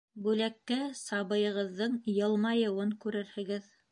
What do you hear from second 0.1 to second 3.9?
Бүләккә сабыйығыҙҙың йылмайыуын күрерһегеҙ.